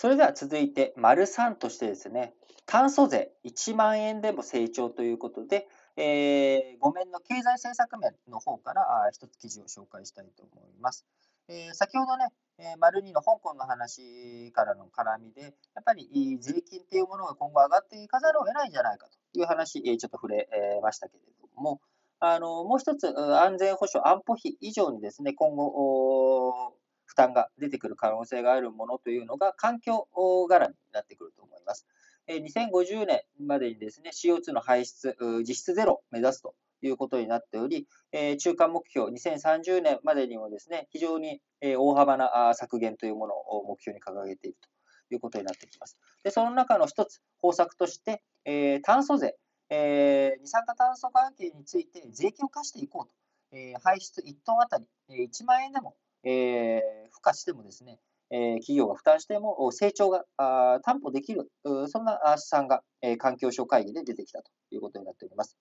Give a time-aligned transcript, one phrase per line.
[0.00, 2.32] それでは続いて、丸3としてですね、
[2.66, 5.66] 炭素税1万円でも成長ということで、
[5.96, 11.04] えー、5面の経済政策面の方から一つ記事を紹介したいと思います。
[11.48, 15.52] えー、先ほどね、えー、丸2の香港の話からの絡みで、やっ
[15.84, 20.48] ぱり税金っていうものが今後上がっていかざるを得ないんじゃないかという話、え、ちょっと触れ
[20.80, 21.22] ましたけれ
[21.56, 21.80] ども、
[22.20, 26.77] あのもう一つ、安全保障、安保費以上にですね、今後、
[27.08, 31.86] 負担が出てくる可能性があるものというのが、環境絡みになってくると思います。
[32.28, 37.88] 2050年までにですね、CO2 の排出、実質ゼロを目指すということになっており、
[38.38, 44.58] 中間目標2030年までにもですね、非常に大幅な削減というものを目標に掲げている
[45.08, 45.96] ということになってきます。
[46.22, 48.22] でその中の一つ、方策として、
[48.82, 49.38] 炭素税、
[49.70, 53.12] 二酸化炭素関係について税金を課していこうと。
[53.82, 55.96] 排出1トンあたり1万円でも、
[56.30, 57.98] え付加してもですね、
[58.30, 60.24] え企業が負担しても成長が
[60.84, 61.50] 担保できる、
[61.88, 65.56] そんな試算がえ環境省会議で出てきたということになっております。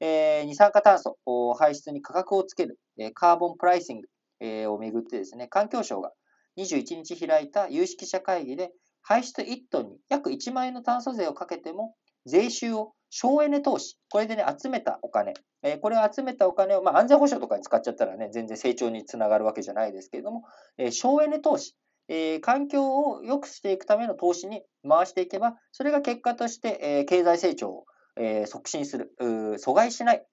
[0.00, 1.18] え、二酸化炭素
[1.54, 4.08] 排出に価格をつける、え、カーボンプライシング、
[4.40, 6.12] え、をめぐってですね、環境省が
[6.56, 8.72] 21日開いた有識者会議で、
[9.02, 11.94] 排出1トンに約1万円の炭素税をかけても、
[12.26, 20.44] 税収を省エネ投資、これでね、集めたお金、えー、これを集めたお金を、まあ、安全保障とかに使っちゃったらね、全然成長につながるわけじゃないですけれども、
[20.78, 21.74] えー、省エネ投資、
[22.08, 27.84] えー、環境を良くしていくための投資に回していけば、それが結果として、えー、経済成長を
[28.16, 30.26] え、促進する、阻害しない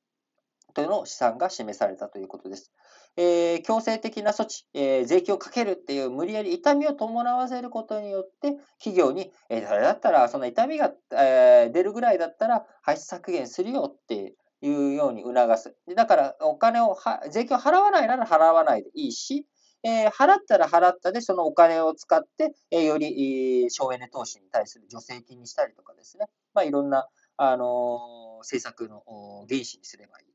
[0.73, 2.71] というのを試算が示されたということです。
[3.17, 15.75] えー、強制的な措置、えー、税金をかけるっていう無理やり痛みを伴わせることによって、企業に、えー、誰だったら、その痛みが、えー、出るぐらいだったら排出削減するよっていうように促す。
[15.95, 19.47] だから、お金をは、税金を払わないなら払わないでいいし、
[19.83, 27.07] えー、払ったら払ったで、そのお金を使って、えー、より、えー、省エネ投資に対する助成金にしたりとかですね、まあ、いろんな、
[27.39, 29.03] あの政策の
[29.47, 30.33] 原資にすればいい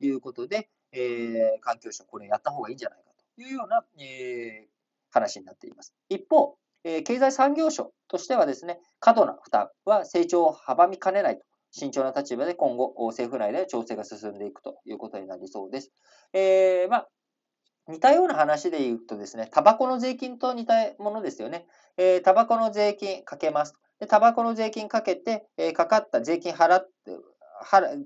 [0.00, 4.68] ということで、えー、環境省、これやった方がいいんじゃないかというような、えー、
[5.10, 5.94] 話になっています。
[6.08, 15.92] 一方、えー、経済産業省としてはですね、過度な負担は成長を阻みかねないと、慎重な立場で今後、政府内で調整が進んでいくということになりそうです。
[16.32, 17.08] えー、まあ
[17.88, 21.66] 似たような話で言うとですね、タバコの税金と似たものですよね。
[21.96, 23.74] えー、タバコの税金かけます。
[23.98, 27.18] で、タバコの税金かけて、えー、かかった税金払って、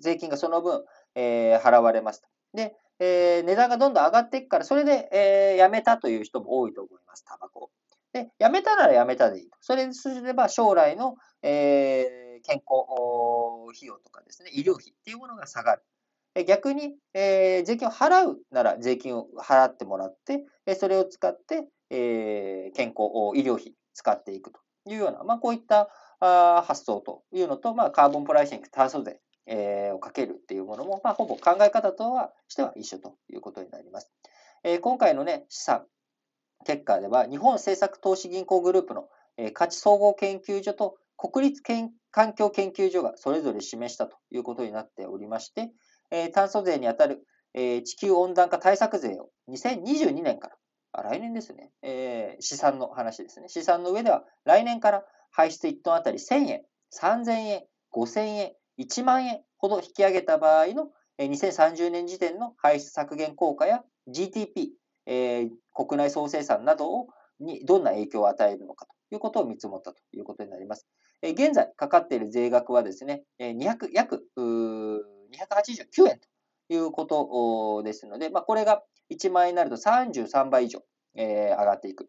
[0.00, 0.84] 税金がその分、
[1.14, 2.22] えー、払われます。
[2.54, 7.70] で、えー、値段がどんどん上がっていくから、それで、えー、やめたという人も多いと思います、タバコ。
[8.12, 9.56] で、やめたならやめたでいいと。
[9.60, 12.84] それにすれば将来の、えー、健康
[13.74, 15.82] 費用とかですね、医療費っていうものが下がる。
[16.46, 20.44] 逆に、えー、税金を払うなら税金を払ってもらって、
[20.74, 25.88] それを使って、えー、健康、医療費使っていくというような、まあ、こういった
[26.20, 34.10] あ発想というのと、まあ、カーボンプライシング、炭素税、えー、をかけるっていうものも、まあ、ほぼ考え方とはしては一緒ということになります。
[34.62, 35.86] えー、今回のね、試算
[36.64, 41.62] 結果では、日本政策投資銀行グループの、えー、価値総合研究所と国立
[42.10, 45.70] 環境研究所がそれぞれ示したということになっておりまして、
[46.10, 50.56] えー、炭素税にあたる、えー、地球温暖化対策税を2022年から
[50.94, 53.48] あ来年ですね、えー、試算の話ですね。
[53.48, 56.62] 試算の上では、来年から排出1トンあたり1000円、
[56.92, 64.72] 3000円、5000円、1万円ほど引き上げた場合の2030年時点の排出削減効果や GDP、
[65.06, 67.06] えー、国内総生産などを
[67.40, 70.86] にどんな影響を与えるのかということを見積もったということになります。
[71.22, 76.28] えー、現在かかっている税額はですね、200約289円と
[76.68, 80.82] いうことですので、まあ、これが1万円になると33倍以上、
[81.16, 82.08] えー、上がっていく。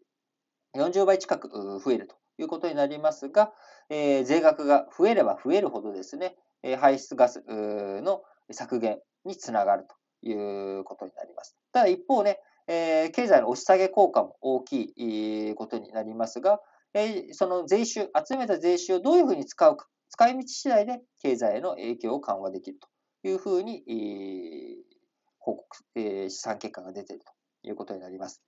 [0.76, 3.52] 40倍近く増えるということになりますが、
[3.88, 6.36] えー、税額が増えれば増えるほどですね、
[6.74, 9.86] 排出ガスの削減につながる
[10.22, 11.56] ということになります。
[11.72, 16.60] ただ一方ね、えー、経済の押し下げ効果も大きいことになりますが、
[16.94, 22.78] えー、その税収、集めた税収をどういうふうに使うか、使い道次第で経済への影響を緩和できる
[23.22, 24.96] というふうに、えー、
[25.38, 28.42] 報告、え、試算結果が出ているということになります。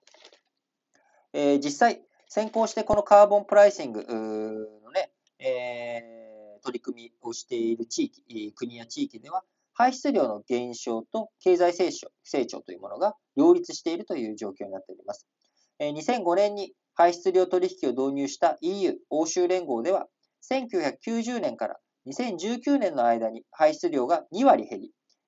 [1.32, 4.04] え、実際、先行してこのカーボンプライシング、
[6.68, 9.42] 取り組みをしている地域、国や地域では、
[9.72, 15.26] 排出量の減少と経済成長成長というものが両立しているという状況になっております。
[15.80, 20.08] 2005年に排出量取引を導入した EU 欧州連合では、
[20.50, 21.76] 1990年から
[22.06, 24.80] 2019年の間に排出量が2割減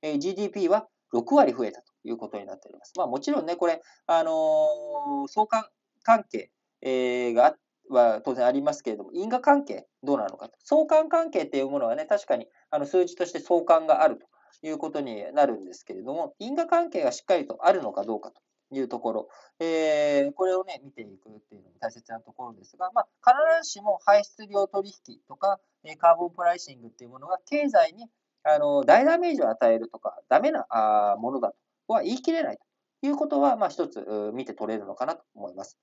[0.02, 2.92] り、GDP は6割増えたということになっております。
[2.96, 5.64] まあ、もちろんね、これ、あのー、相関
[6.02, 6.50] 関係、
[6.82, 7.56] えー、が
[7.90, 10.54] は当然ありますけれども、因果関係どうなのかと。
[10.64, 14.26] 相関関係っていうものはね、確かにあの数字として相関があると
[14.66, 18.40] いうことになるんですけれども、因果関係がしっかりとあるのかどうかと
[18.72, 19.28] いうところ、
[19.58, 25.58] えー、これをね、見ていくっていうのも大切なところですが、まあ、必ずしも排出量取引とか、
[25.98, 28.06] カーボンプライシングっていうものが経済に
[28.42, 31.52] あの大ダメージを与えるとか、ダメなあものだ
[31.86, 32.58] とは言い切れない
[33.02, 34.04] ということは、まあ、一つ
[34.34, 35.78] 見て取れるのかなと思います。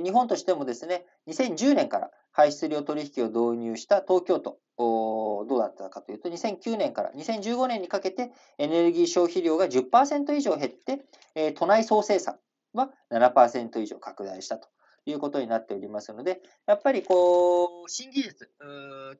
[0.00, 12.38] 日本としてもですね、2010年から排出量取引を導入した東京都、どうだったかというと、2009年から2015年にかけてエネルギー消費量が10%以上減って、都内総生産
[12.72, 14.68] は7%以上拡大したと
[15.04, 18.50] いうことになっておりますので、やっぱりこう、新技術、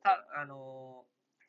[0.02, 1.04] たあの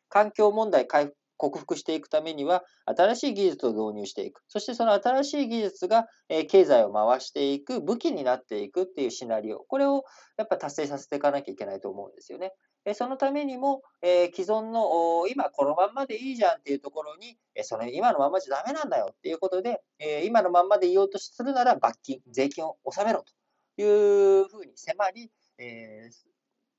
[0.10, 4.42] 環境問題回復克服していくためには、新しい技術を導入していく。
[4.48, 9.60] そしてその新しい技術が、え経済を回していく武器になっていくっていうシナリオ。
[9.60, 10.04] これを
[10.38, 12.54] やっぱ達成させていかなきゃいけないと思うんですよね。
[12.86, 26.10] えそのためにも、え既存の今このまんまでいいじゃんっていうところに、えその今のまんまじゃダメなんだよっていうことで、え今のまんまでいようとするなら罰金、税金を納めろというふうに迫り、え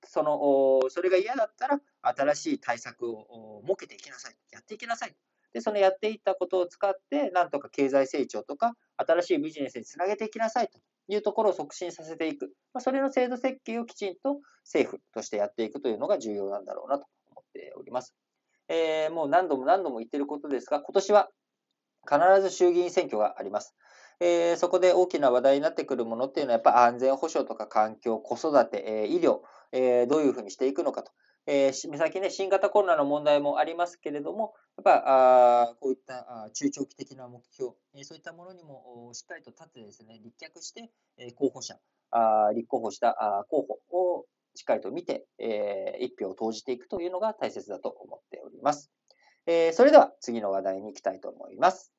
[0.07, 4.37] その、それが嫌だったら、新しい対策を設けていきなさい。
[4.55, 5.15] やっていきなさい。
[5.53, 10.79] で、そのやっていったことを使って、なんとか経済成長とか、新しいビジネスにつなげていきなさいと
[11.09, 12.53] いうところを促進させていく。
[12.73, 18.15] まあ、それの制度設計をきちんと政府としてやっていくというのが重要なんだろうなと思っております。
[18.69, 21.29] えー、もう何度も何度も言ってることですが、今年は
[22.09, 23.75] 必ず衆議院選挙があります。
[24.21, 29.41] えー、そこで大きな話題になってくるものっていうのは、やっぱ安全保障とか環境、子育て、えー、医療、
[29.73, 31.13] え、どういうふうにしていくのかと。
[31.47, 41.77] えー、目先ね、新型コロナの問題もありますけれども、やっぱあこういったあ中長期的な目標、えー、そういったものにもしっかりと立ってですね、立脚して、えー、候補者、
[42.11, 43.11] あ立候補した
[43.41, 48.91] あ候補をしっかりと見て、えー、一票を投じていくというのが大切だと思っております。
[49.47, 51.94] えー、それでは次の話題に行きたいと思います。